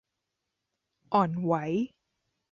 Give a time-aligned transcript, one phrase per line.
[1.13, 1.53] อ่อนไหว